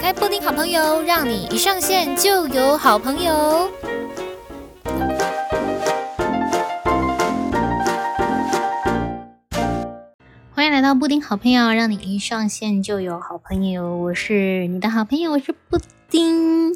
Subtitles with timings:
[0.00, 3.70] 开布丁好朋友，让你一上线就有好朋友。
[10.54, 13.94] 欢迎来到布丁好朋友，让你一上线就有好朋友。
[13.94, 15.78] 我是你的好朋友，我是布
[16.08, 16.74] 丁。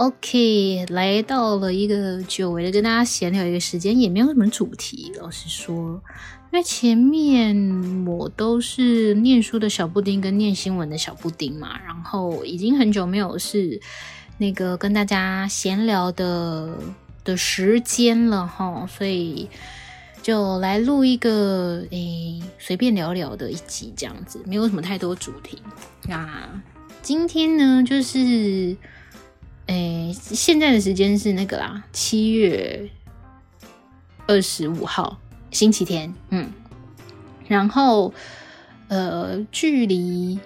[0.00, 5.12] OK，来到了一个久违的跟大家闲聊一个时间，也没有什么主题。
[5.20, 6.02] 老实说，
[6.50, 13.78] 因为前面我都是念书的小布丁跟念新闻的小布丁嘛，然后已经很久没有是
[14.38, 16.78] 那个跟大家闲聊的
[17.22, 19.50] 的时间了哈，所以
[20.22, 25.58] 就来录一个诶随便聊聊的一集这样子，没有什么太多主题。
[26.08, 26.48] 那
[27.02, 28.74] 今天呢，就是。
[29.70, 32.90] 诶，现在的时间是那个啦，七月
[34.26, 35.20] 二十五号
[35.52, 36.52] 星期天，嗯，
[37.46, 38.12] 然后
[38.88, 40.40] 呃，距离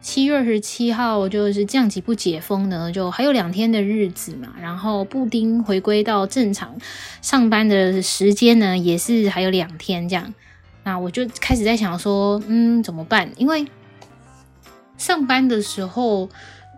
[0.00, 4.54] 七月二十七号就是降级不解封呢，就还有两天的日子嘛。
[4.60, 6.78] 然后布丁回归到正常
[7.20, 10.32] 上班的时间呢，也是还有两天这样。
[10.84, 13.32] 那我就开始在想说，嗯，怎么办？
[13.36, 13.66] 因为
[14.96, 16.30] 上班的时候。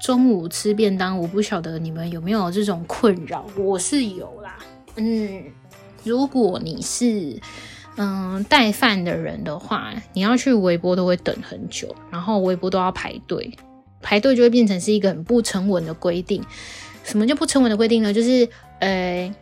[0.03, 4.58] 中午吃便当，我不晓得你们有没有这种困扰，我是有啦。
[4.97, 5.45] 嗯，
[6.03, 7.41] 如果你是
[7.95, 13.56] 嗯带饭的人的话，你要去微波都会等很久，然后微波都要排队，
[14.00, 16.42] 排队就会变成是一个很不成文的规定。
[17.05, 18.12] 什么叫不成文的规定呢？
[18.12, 18.48] 就是
[18.80, 19.33] 呃，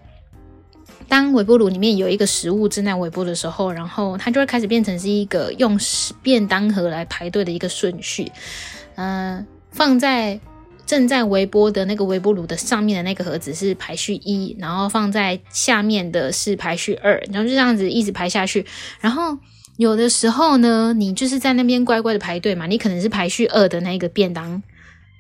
[1.09, 5.81] 当微波炉里面有一个食物正在微波的时候，然后它就会开始变成是一个用
[6.23, 8.31] 便当盒来排队的一个顺序，
[8.97, 10.39] 嗯、呃，放在。
[10.87, 18.65] 正在微波的那个微波炉的上面的那个盒子是排序一，然后放在下面的是排序二，然后就这样子一直排下去。
[19.01, 19.39] 然后
[19.77, 24.63] 有的时候呢，你就是在那边乖乖的排队嘛，你可能是排序二的那个便当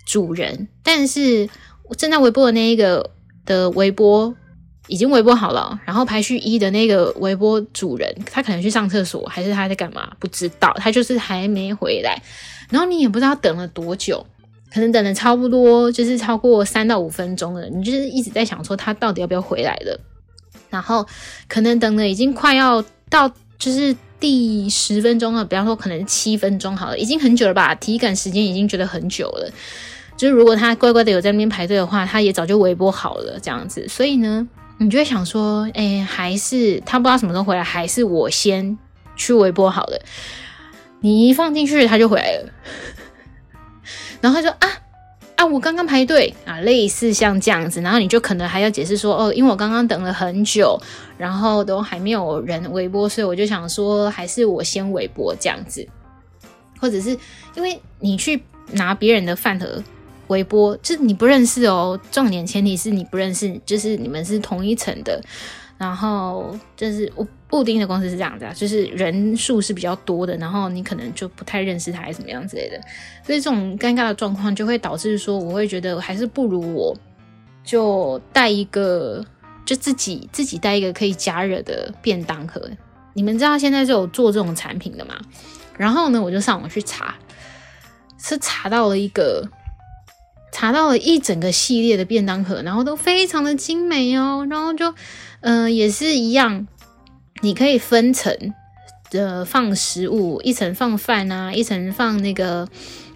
[0.05, 1.49] 主人，但是
[1.97, 3.11] 正在微波的那一个
[3.47, 4.35] 的微波
[4.89, 10.13] 已经微波好了，然后排序一的那个微波主人，他可能去上厕所，还是他在干嘛？
[10.19, 12.21] 不知道，他就是还没回来，
[12.71, 14.27] 然后你也不知道等了多久。
[14.73, 20.01] 可能等了差不多就是超过三到五分钟了，你就是一直在想说他到底要不要回来了，
[20.71, 21.07] 然后
[21.49, 29.51] 可能等了已经快要到就是第十分钟了，比方说可能七分钟好了，已经很久了吧，体感时间已经觉得很久了。
[30.17, 34.47] 就是如果他乖乖的有在那边排队的话，他也早就微波好了这样子，所以呢，
[34.79, 38.77] 你就会想说，哎，还是他不知道什么时候回来，还是我先
[39.17, 39.99] 去微波好了。
[41.01, 42.53] 你一放进去他就回来了。
[44.21, 44.69] 然后他说啊
[45.37, 50.79] 啊，我刚刚排队啊，类似像这样子，然后你就可能还要解释说哦，因为我刚刚等了很久，
[51.17, 55.89] 然后都还没有人微波，所以我就想说还是我先微波这样子，
[56.79, 57.17] 或者是
[57.55, 58.43] 因为你去
[58.73, 59.83] 拿别人的饭盒
[60.27, 65.21] 微波，就是你不认识哦，重点前提是你不认识，就是你们是同一层的。
[65.79, 72.81] 然后就是我布丁的公司是这样子啊，就是人数是比较多的，然后你可能就不太认识他，还是怎么样之类的，
[73.27, 76.97] 所以这种尴尬的状况就会导致说，我会觉得还是不如我
[77.65, 79.25] 就带一个，
[79.65, 82.63] 就自己自己带一个可以加热的便当盒。
[83.13, 85.17] 你们知道现在是有做这种产品的吗？
[85.77, 87.17] 然后呢，我就上网去查，
[88.17, 89.49] 是查到了一个。
[90.53, 94.45] 查到了一整个系列的便当盒，然后都非常的精美哦。
[94.51, 94.93] 然后就，
[95.43, 96.67] 嗯、也是一样，
[97.41, 98.55] 你可以分层
[99.11, 102.69] 的放食物，一层放饭啊，一层放那个，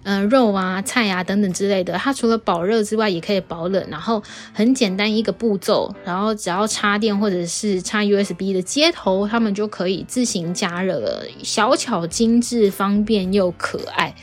[0.03, 1.93] 呃，肉啊、菜啊等等之类的。
[1.93, 3.85] 它除了保热之外，也可以保冷。
[3.89, 4.21] 然后
[4.51, 11.23] 很简单一个步骤，然后只要插电或者是插 USB 的接头，它们就可以自行加热了。
[11.43, 14.15] 小巧精致、方便又可爱。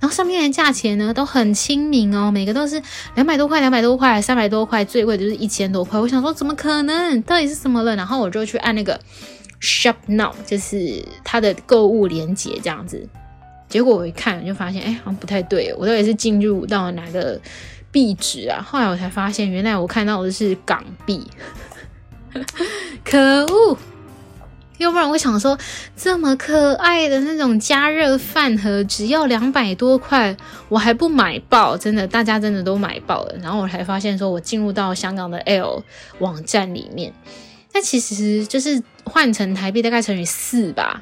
[0.00, 2.80] 然后上面的价钱呢都很亲民哦，每个都是
[3.16, 5.98] 两百多块、两百多块、三百多块，最贵的就是一千多块。
[6.00, 7.20] 我想说怎么可能？
[7.22, 7.96] 到底是什么了？
[7.96, 8.98] 然后我就去按那个
[9.60, 13.08] Shop Now，就是它的购物连接这样子。
[13.68, 17.40] 结果我一看，就发现哎，好像不太对，我到底是进入到哪个
[17.92, 18.62] 币值啊？
[18.62, 21.26] 后来我才发现，原来我看到的是港币，
[23.04, 23.76] 可恶！
[24.78, 25.58] 要不然我想说，
[25.96, 30.36] 这么可爱的那种加热饭盒，只要两百多块，
[30.68, 31.76] 我还不买爆？
[31.76, 33.34] 真的，大家真的都买爆了。
[33.42, 35.82] 然后我才发现，说我进入到香港的 L
[36.20, 37.12] 网站里面，
[37.78, 41.00] 那其实就是换成台币大概乘以四吧，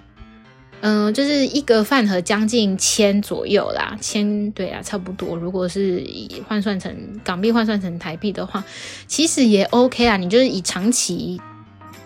[0.82, 5.34] 嗯、就是一个饭盒将近千左右啦，千对啊，差不多。
[5.34, 6.94] 如果是以换算成
[7.25, 8.62] 港币换算成台币的话，
[9.06, 10.19] 其实也 OK 啊。
[10.19, 11.40] 你就是以长期。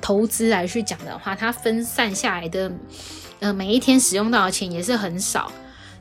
[0.01, 2.73] 投资来去讲的话，它分散下来的，
[3.41, 5.53] 呃，每一天使用到的钱也是很少，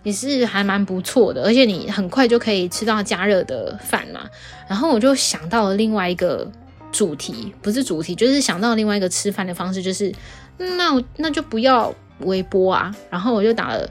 [0.04, 4.22] 也是还蛮不错的，而且你很快就可以吃到加热的饭嘛。
[4.70, 6.50] 然后我就想到了另外一个
[6.92, 10.14] 主题，不是主题，就是想到另外一个吃饭的方式，就是
[10.58, 12.96] 那那就不要微波啊。
[13.10, 13.90] 然后我就打了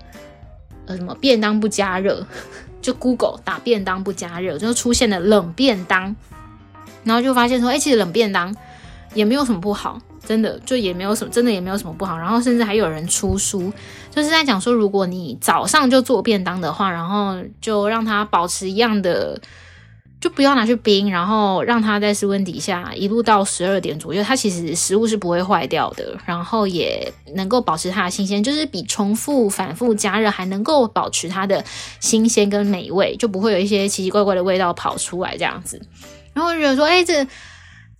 [0.86, 2.26] 呃什么便当不加热，
[2.82, 6.14] 就 Google 打便当不加热，就出现了冷便当。
[7.04, 8.54] 然后就发现说，哎，其实冷便当
[9.14, 10.00] 也没有什么不好。
[10.26, 12.18] 真的就也没有什么，真的也没有什么不好。
[12.18, 13.72] 然后甚至还有人出书，
[14.10, 19.40] 就是在讲说，如果你早上就做便当的话，然后就让它保持一样的，
[20.20, 31.64] 就不要拿去冰，然后让它在室温底下一路到十二点左右，它其实食物是不会坏掉的，然后也能够保持它的新鲜，就是比重复反复加热还能够保持它的
[32.00, 35.80] 新鲜跟美味，就不会有一些奇奇怪怪的味道跑出来这样子。
[36.32, 37.26] 然后我就觉得说，哎，这。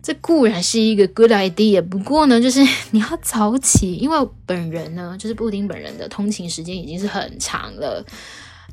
[0.01, 4.17] 这固然是一个 good idea，不过呢，就是你要早起，因为
[4.47, 8.03] 本人呢，就是布丁本人的通勤时间已经是很长了，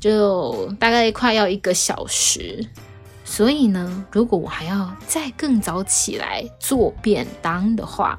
[0.00, 2.64] 就大概快要一个小时，
[3.26, 8.18] 所以呢，如果我还要再更早起来做便当的话，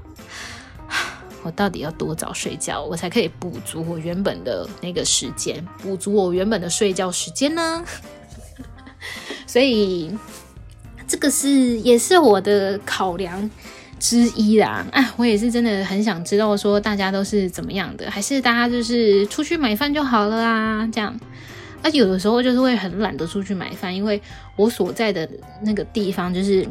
[1.42, 7.84] 我到底要多早睡觉，我才可以补足我原本的那个时间，补足我原本的睡觉时间呢？
[9.48, 10.16] 所以。
[11.10, 11.50] 这个是
[11.80, 13.50] 也是我的考量
[13.98, 20.86] 之一啦，哎，我也是真的很想知道说大家都是怎么样的，还是大家就是出去买饭就好了啊？
[20.92, 21.18] 这样，
[21.84, 24.22] 而且有的时候就是会很懒得出去买饭，因为
[24.56, 25.30] 我所在的
[25.62, 26.68] 那个地方就是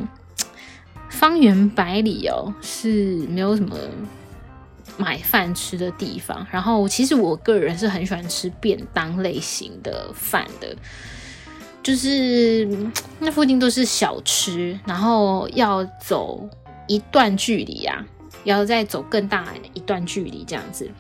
[1.11, 3.77] 方圆百里哦，是没有什么
[4.97, 6.47] 买饭吃的地方。
[6.51, 10.77] 然后其实我个人是很喜欢吃便当类型的饭的。
[11.83, 12.69] 就是
[13.21, 16.49] 那附近都是小吃，然后要走
[16.89, 18.05] 一段距离啊，
[18.43, 20.91] 要再走更大一段距离这样子，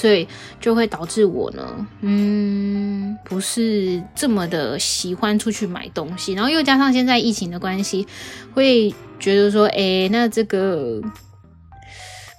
[0.00, 0.26] 所以
[0.58, 8.06] 就会导致我呢，嗯，不是这么的喜欢出去买东西，然后又加上现在疫情的关系，
[8.54, 11.02] 会觉得说，哎，那这个。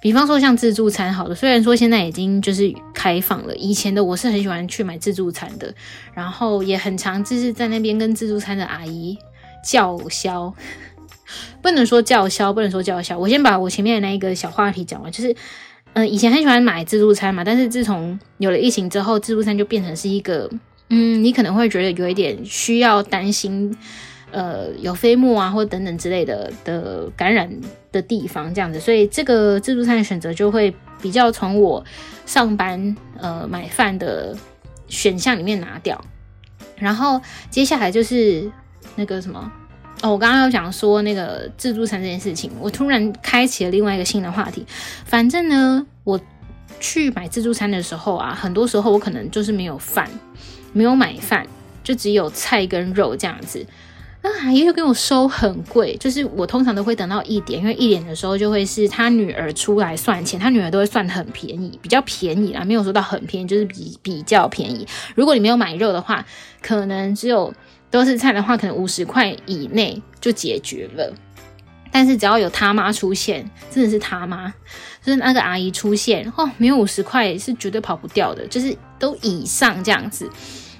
[0.00, 5.72] 比方说像自助餐，好的，虽然说现在已经就是开放了，以前的我是很喜欢去买自助餐的，
[6.12, 9.16] 然后也很常就是在那边跟自助餐的阿姨
[9.64, 10.52] 叫嚣，
[11.62, 13.16] 不能说叫嚣，不能说叫嚣。
[13.16, 15.36] 我先把我前面的那一个小话题讲完，就是，
[15.94, 20.50] 嗯，以前很喜欢买自助餐嘛，但是自从有了疫情之后，自助餐就变成是一个，
[20.88, 23.76] 嗯，你可能会觉得有一点需要担心。
[24.34, 27.54] 呃，有飞沫啊，或等等之类的的感染
[27.92, 31.84] 的地方，这样子，所以这个自助餐的选择就会比较从我
[32.24, 34.34] 上班呃买饭的
[34.88, 36.02] 选项里面拿掉。
[36.78, 38.50] 然后接下来就是
[38.96, 39.52] 那个什么
[40.02, 44.66] 哦，我刚刚有讲说那个自助餐这件事情，我突然开启了另外一个新的话题。
[45.04, 46.20] 反正呢，我
[46.80, 50.10] 去买自助餐的时候啊，很多时候我可能就是没有饭，
[50.72, 51.46] 没有买饭，
[51.84, 53.64] 就只有菜跟肉这样子。
[54.24, 64.86] 那阿姨就跟我收很贵，就是我通常都会等到一点，因为一点的时候就会是他女儿出来算钱，他女儿都会算很便宜，比较便宜啦，没有说到很便宜，就是比比较便宜。
[65.14, 66.24] 如果你没有买肉的话，
[66.60, 67.52] 可能只有
[67.92, 71.14] 都是菜的话，可能五十块以内就解决了。
[71.92, 74.48] 但是只要有他妈出现，真的是他妈，
[75.04, 80.28] 就是那个阿姨出现，哦，没有五十块是绝对跑不掉的，就是都以上这样子。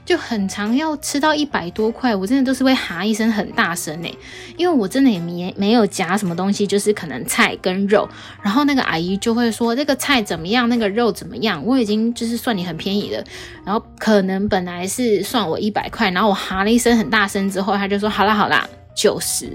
[0.05, 4.09] 就很常要吃到一百多块，我真的都是会哈一声很大声呢，
[4.57, 8.09] 因为我真的也没没有夹什么东西，就是可能菜跟肉，
[8.43, 13.25] 然后那个阿姨就会说这个菜怎么样，那个肉怎么样，我已经就是算你很便宜了，
[13.65, 19.49] 然后可能本来是算我一百块，然后我哈了一声很大声之后，他就说好啦好啦，九十，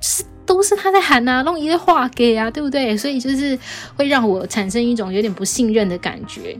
[0.00, 2.96] 是都是他在喊啊，弄一个话给啊，对不对？
[2.96, 3.58] 所以就是
[3.94, 6.58] 会让我产生一种有点不信任的感觉。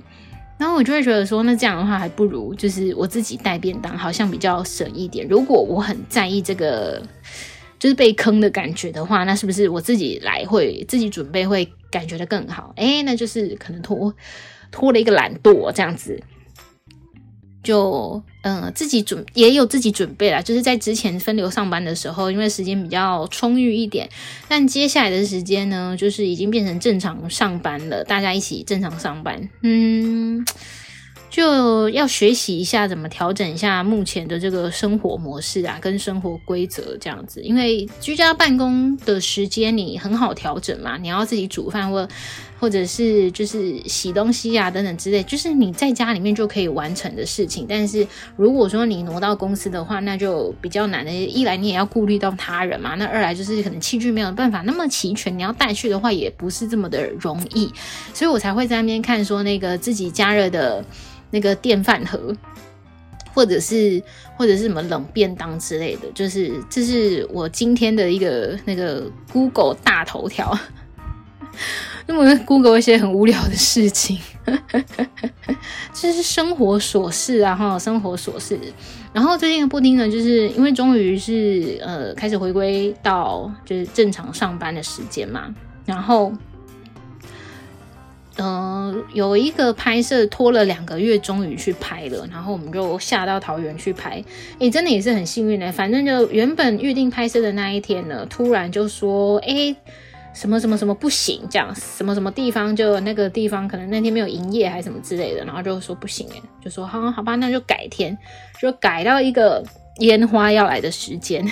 [0.62, 5.26] 然后我就会觉得说，那这样的话还不如就是我自己带便当，好像比较省一点。
[5.26, 7.02] 如果我很在意这个
[7.80, 12.72] 就是被坑的感觉的话，那是不是我自己来会自己准备会感觉的更好？
[12.76, 14.14] 哎，那就是可能拖
[14.70, 16.22] 拖了一个懒惰这样子。
[17.62, 24.08] 就嗯、自己准也有自己准备啦，就是在之前分流上班的时候，因为时间比较充裕一点。
[24.48, 30.44] 但接下来的时间呢，就是已经变成正常上班了，大家一起正常上班，嗯。
[31.30, 37.40] 就要学习一下怎么调整一下目前的这个生活模式啊，跟生活规则这样子。
[37.40, 42.06] 因为居家办公的时间你很好调整嘛，你要自己煮饭或
[42.62, 47.66] 或者是就是洗东西啊等等之类，就是你在家里面就可以完成的事情。
[47.68, 51.10] 但是如果说你挪到公司的话，那就比较难的。
[51.10, 57.68] 一来你也要顾虑到他人嘛，那二来就是可能器具没有办法那么齐全，你要带去的话也不是这么的容易。
[58.14, 60.84] 所以我才会在那边看说那个自己加热的。
[61.34, 62.36] 那个电饭盒，
[63.32, 64.02] 或者是
[64.36, 70.54] 或者是什么冷便当之类的，就是这是我今天的一个那个 Google 大头条。
[72.06, 74.18] 那么 Google 一些很无聊的事情，
[75.92, 78.58] 这是生活琐事啊哈，生活琐事。
[79.12, 85.54] 然后最近的布丁呢，就是因为终于是呃开始回归到就是正常上班的时间嘛，
[85.84, 86.32] 然后。
[88.38, 94.24] 嗯、有一个拍摄拖了两个月，终于去拍了，然后我们就下到桃园去拍。
[94.58, 99.76] 哎，真的也是很幸运的，反正就原本预定拍摄的那一天呢，突然就说，哎，
[100.34, 108.16] 什么什么什么不行，这样什么什么地方就那个地方可能那天没有营业还是什么之类的，然后就说不行，哎，就说好好吧，那就改天，
[108.60, 109.62] 就改到一个
[109.98, 111.44] 烟花要来的时间，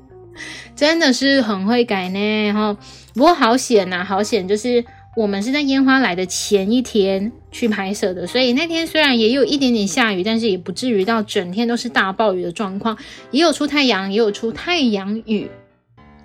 [0.76, 2.46] 真的是很会改呢。
[2.46, 2.76] 然后
[3.14, 4.84] 不过好险呐，好险就是。
[5.14, 12.96] 我们是在烟花来的前一天去拍摄的，所以那天虽然也有一点点下雨，但是也不至于到整天都是大暴雨的状况，
[13.30, 15.50] 也有出太阳，也有出太阳雨，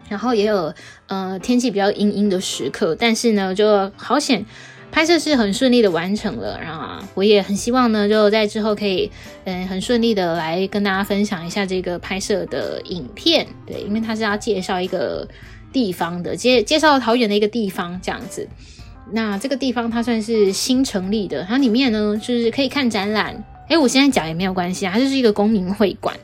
[0.10, 0.74] 然后也有
[1.08, 4.46] 呃天气比较阴阴的时刻，但是呢就好险，
[4.92, 9.12] 拍摄是很顺利的完成了，然后我也很希望呢就在之后可以
[9.46, 15.28] 嗯、很顺利的来跟大家分享一下这个拍摄的影片，对，因为它是要介绍一个
[15.72, 18.48] 地方的，介介绍桃园的一个地方这样子。
[19.12, 23.42] 那这个地方它算是新成立的，它里面呢就是可以看展览。
[23.70, 26.16] 诶，我现在讲也没有关系啊，它就是一个公民会馆，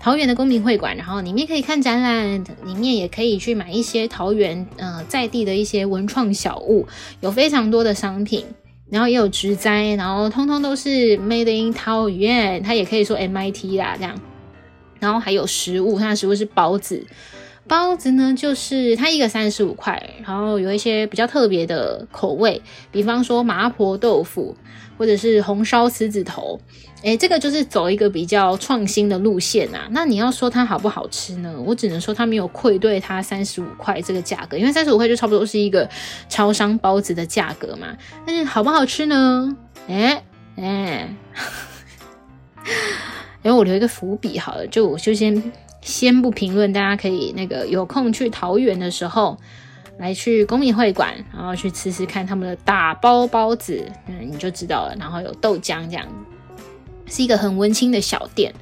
[0.00, 0.96] 桃园的公民会馆。
[0.96, 6.86] 然后里面可以看展览，里面也可以去买一些桃园呃在地的一些文创小物，
[7.20, 8.44] 有非常多的商品，
[8.90, 14.20] 然后也有植栽，然后通通都是 Made in 桃园，它也可以说 MIT 啦这样。
[15.00, 17.06] 然后还有食物，它的食物是包子。
[17.68, 24.56] 包子呢，就是它一个三十五块，然后有一些比较特别的口味，比方说麻婆豆腐，
[24.96, 26.58] 或者是红烧狮子头，
[27.02, 29.86] 诶，这个就是走一个比较创新的路线啊。
[29.90, 31.54] 那你要说它好不好吃呢？
[31.64, 35.88] 我只能说它没有愧对它三十五块这个价格，因为三十五块就差不多是一个
[36.28, 37.88] 超商包子的价格嘛。
[38.26, 39.56] 但是好不好吃呢？
[39.86, 40.22] 诶
[40.56, 41.08] 诶，
[43.42, 45.52] 然后我留一个伏笔好了，就我就先。
[45.80, 49.38] 先不评论，大家可以那个有空去桃园的时候，
[49.96, 54.94] 来去公民会馆，然后去吃吃看他们的打包包子，嗯，你就知道了。
[54.98, 56.12] 然后有豆浆，这样子
[57.10, 58.54] 是一个很温馨的小店，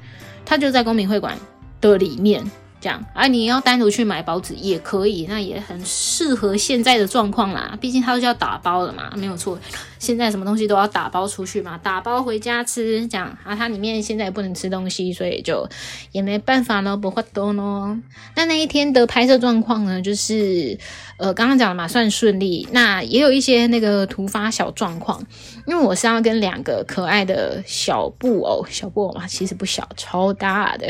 [0.45, 1.37] 它就在公民会馆
[1.81, 2.49] 的里面。
[2.79, 7.77] 这样啊，你要单独去买包子也可以，那也很适合现在的状况啦。
[7.81, 9.59] 毕竟它都是要打包的嘛，没有错。
[9.99, 13.55] 现在什么东西都要打包出去嘛，打包回家吃这样啊。
[13.55, 15.67] 它里面现在也不能吃东西，所以就
[16.11, 17.97] 也没办法咯，不会多咯。
[18.35, 20.77] 那那一天的拍摄状况呢，就是
[21.17, 22.67] 呃刚刚讲了嘛，算顺利。
[22.71, 25.25] 那也有一些那个突发小状况，
[25.65, 30.87] 因为我是要跟两个可爱的小布偶，小布偶嘛，其实不小，超大的，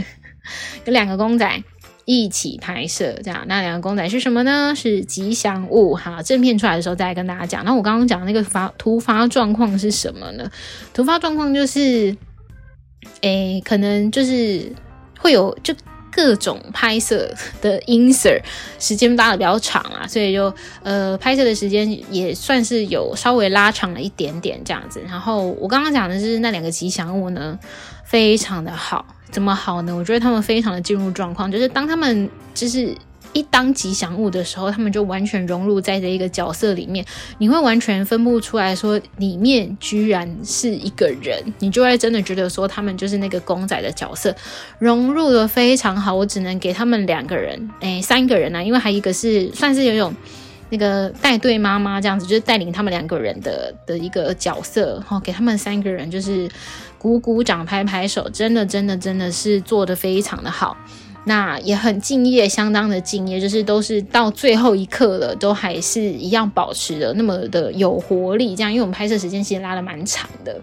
[0.83, 1.63] 有两个公仔。
[2.09, 4.73] 一起拍摄，这样，那两个公仔是什么呢？
[4.73, 5.93] 是吉祥物。
[5.93, 7.65] 哈，正片出来的时候再来跟大家讲。
[7.65, 10.49] 那我刚刚讲的那个发突发状况是什么呢？
[10.93, 12.15] 突发状况就是，
[13.19, 14.71] 诶，可能就是
[15.19, 15.75] 会有就
[16.09, 18.41] 各种拍摄的 insert
[18.79, 25.01] 时间拉的比较长啊，所以就呃拍摄的时间也算是有稍微拉长了一点点这样子。
[25.05, 27.59] 然后我刚刚讲的是那两个吉祥物呢，
[28.05, 29.05] 非常的好。
[29.29, 29.95] 怎么好呢？
[29.95, 32.95] 我觉得他们非常的进入状况，就是当他们就是
[33.33, 37.05] 一当吉祥物的时候，他们就完全融入在这一个角色里面，
[37.37, 44.33] 你会完全分不出来说里面居然是一个人，你就会真的觉得说他们就是那个公仔的角色，
[44.79, 46.15] 融入的非常好。
[46.15, 50.15] 我只能给他们两个人，诶，三个人啊，因为还一个是算是有一种
[50.69, 56.49] 那个带队妈妈这样子，就是带领他们两个人的的一个角色，哈，给他们三个人就是。
[56.99, 60.75] 鼓鼓掌，拍拍手，真的，真的，真的是做的非常的好，
[61.25, 70.59] 那也很敬业，相当的敬业，就是都是到最后一刻了，都还是一样保持的那么的有活力，这样，因为我们拍摄时间其实拉的蛮长的。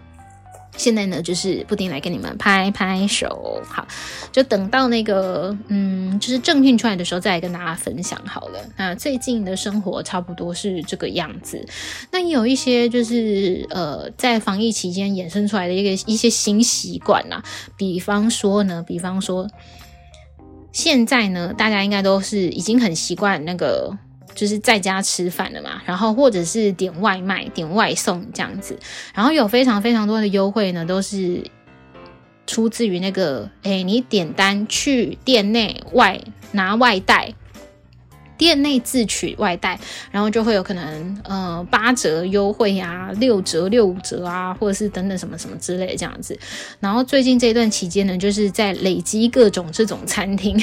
[0.76, 3.86] 现在呢，就是布丁来跟你们拍拍手，好，
[4.32, 8.58] 就等到那个，嗯，就是正片出来的时候再来跟大家分享好了。
[8.76, 11.64] 那最近的生活差不多是这个样子。
[12.10, 17.42] 那也有一些就是呃，在防疫期间衍生出来的一个一些新习惯呐，
[17.76, 19.48] 比方说呢，比方说
[20.72, 23.96] 现在呢，大家应该都是已经很习惯那个。
[24.34, 28.78] 就是在家吃饭的嘛，然后或者是点外卖、点外送这样子，
[29.14, 31.44] 然后有非常非常多的优惠呢，都是
[32.46, 36.20] 出自于那个，哎，你点单去店内外
[36.52, 37.32] 拿外带，
[38.36, 39.78] 店内自取外带，
[40.10, 46.38] 然后就会有可能呃八折优惠啊，六折六五折啊，或者是等等什么什么之类这样子。
[46.80, 50.60] 然后最近这段期间呢，就是在累积各种这种餐厅。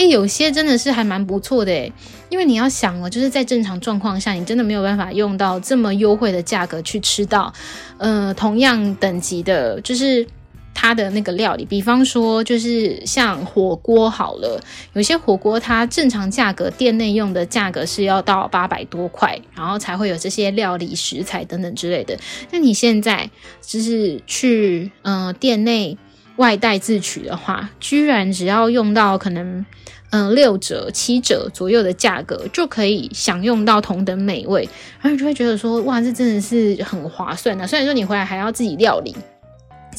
[0.00, 1.92] 哎，有些真的是还蛮不错的诶，
[2.30, 7.52] 因为你要想哦，就是在正常状况下，你真的没有办法用到这么优惠的价格去吃到，
[7.98, 10.26] 呃，同样等级的，就是。
[10.72, 14.58] 它的那个料理，比方说就是像火锅好了，
[14.94, 22.16] 有些火锅它正常价格店内用的价格是要到八百多块，然后才会有这些料理食材等等之类的。
[22.50, 23.28] 那你现在
[23.60, 25.98] 就是去呃店内
[26.40, 29.64] 外带自取的话，居然只要用到可能
[30.08, 34.68] 嗯、六折七折左右的价格，就可以享用到同等美味，
[35.00, 37.64] 然后你就会觉得说哇，这真的是很划算的。
[37.66, 39.14] 虽然说你回来还要自己料理。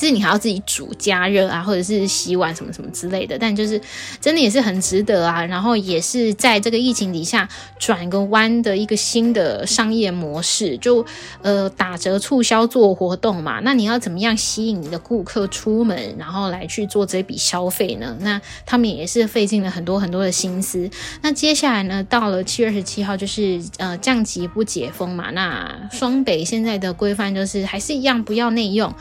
[0.08, 3.80] 是你还要自己煮、加热啊，或者是洗碗什么什么之类的，但就是
[4.20, 5.46] 真的也是很值得啊。
[5.46, 7.48] 然后也是在这个疫情底下
[7.80, 11.06] 转个弯的一个新的商业模式，就
[11.42, 13.60] 呃打折促销做活动嘛。
[13.64, 18.18] 那你要怎么样吸引你的顾客出门，然后来去做这笔消费呢？
[18.22, 20.90] 那他们也是费尽了很多很多的心思。
[21.22, 25.32] 那接下来呢，到了七月二十七号，就是呃降级不解封嘛。
[25.32, 28.94] 那双北现在的规范就是还是一样，不要内用。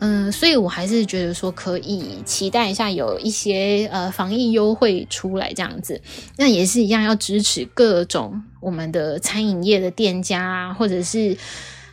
[0.00, 6.02] 嗯，所以我还是觉得说可以期待一下有一些呃防疫优惠出来这样子，
[6.36, 11.36] 那也是一样要支持各种我们的餐饮业的店家啊，或者是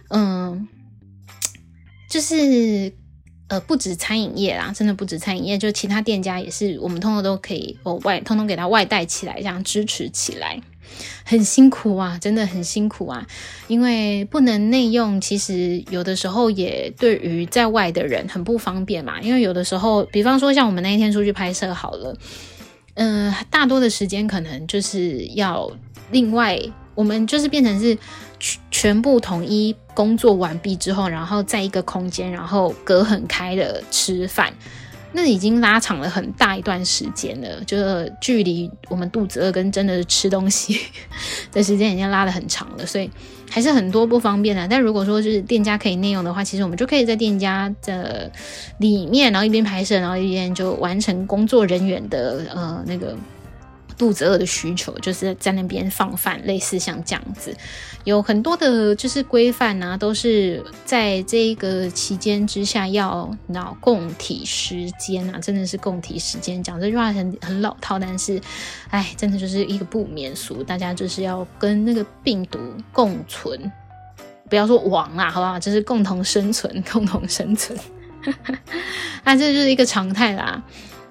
[0.09, 0.67] 嗯，
[2.09, 2.91] 就是
[3.47, 10.61] 呃不止餐饮业啦，真的不止餐饮业，就其他店家也是，我们通通都可以哦外通通给他外带起来，这样支持起来。
[11.23, 13.25] 很辛苦啊，真的很辛苦啊，
[13.67, 19.19] 因为不能内用，其实有的时候也对于在外的人很不方便嘛。
[19.21, 22.15] 因为有的时候，比方说像我们那一天出去拍摄好了，
[22.95, 25.71] 嗯、大多的时间可能就是要
[26.11, 26.59] 另外，
[26.95, 27.97] 我们就是变成是
[28.39, 34.53] 全全部统一工作完毕之后，然后在一个空间，然后隔很开的吃饭。
[35.13, 40.79] 那已经拉长了很大一段时间了，就是距离我们肚子饿跟真的吃东西
[41.51, 43.09] 的时间已经拉得很长了，所以
[43.49, 44.67] 还是很多不方便的。
[44.67, 48.31] 但如果说就是店家可以内用的话，其实我们就可以在店家的
[48.79, 53.15] 里面，然后一边拍摄，然后一边就完成工作人员的呃那个。
[54.01, 57.55] 肚子饿的需求，就是在那边放饭，类似像这样子，
[58.03, 66.63] 有很多的，就是规范啊，都是在这个期间之下要脑共体时间啊，真的是共体时间。
[66.63, 68.41] 讲这句话很很老套，但是，
[68.89, 72.57] 哎，真的就是一个不免俗，大家就是要跟那个病毒
[72.91, 73.71] 共存，
[74.49, 75.59] 不要说亡啊，好不好？
[75.59, 77.77] 就是共同生存， 共同生存，
[79.23, 80.63] 那这就是一个常态啦。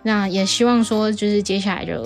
[0.02, 2.04] 那也希望说，就是接下来就。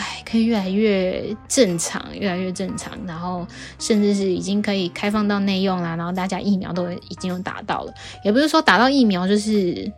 [0.00, 3.46] 哎，可以越来越正常，越来越正常，然后
[3.78, 7.92] 甚至是已经可以开放到内用啦，然后大家疫苗都已经有打到了，
[8.24, 9.92] 也不是说打到疫苗就是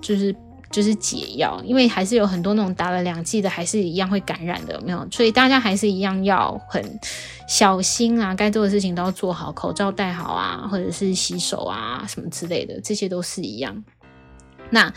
[0.00, 0.34] 就是
[0.70, 5.06] 就是解药，因为还是有很多那种打了两剂的，还是一样会感染的，有没有？
[5.10, 6.82] 所以大家还是一样要很
[7.46, 13.84] 小心啊，该做的事情都要做好，口罩戴好啊，或者是洗手啊什么之类的，这些都是一样。
[14.70, 14.92] 那，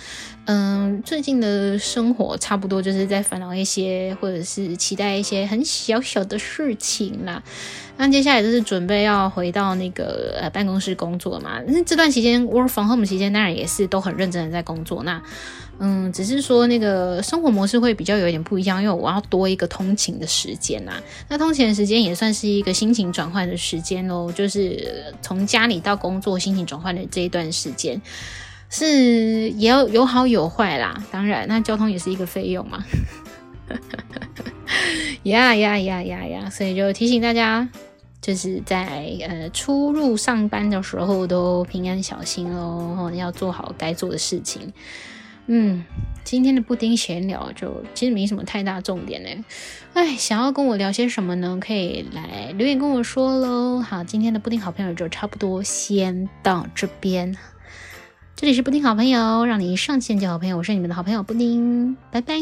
[0.45, 7.43] 嗯，最近的生活差不多就是在烦恼一些，或者是期待一些很小小的事情啦。
[7.97, 11.59] 那接下来就是准备要回到那个呃办公室工作嘛。
[11.67, 15.03] 那这段期间 work from home 期间，当然也是都很认真的在工作。
[15.03, 15.21] 那，
[15.79, 21.01] 嗯，只是说那个生活模式会比较有一点不一样，因为我要多一个通勤的时间啦。
[21.27, 27.99] 那通勤的时间也算是一个心情转换的时间喽，就是从家里到工作心情转换的这一段时间。
[28.69, 32.83] 是也要有好有坏啦，当然，那交通也是一个费用嘛。
[35.23, 36.49] 呀呀呀呀呀！
[36.49, 37.67] 所以就提醒大家，
[38.21, 38.85] 就是在
[39.27, 44.71] 呃出入上班的时候都平安小心哦，要做好该做的事情。
[45.47, 45.83] 嗯，
[46.23, 49.45] 今天的布丁闲聊就其实没什么太大重点呢。
[49.93, 51.57] 哎，想要跟我聊些什么呢？
[51.59, 53.81] 可以来留言跟我说喽。
[53.81, 57.35] 好，今天的布丁好朋友就差不多先到这边。
[58.39, 60.57] 这里是布丁好朋友，让你一上线就好朋友。
[60.57, 62.35] 我是你们的好朋友布丁，拜拜。